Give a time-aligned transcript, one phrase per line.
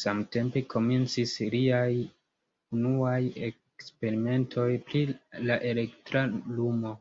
[0.00, 1.94] Samtempe komencis liaj
[2.76, 3.16] unuaj
[3.48, 5.04] eksperimentoj pri
[5.50, 6.96] la elektra lumo.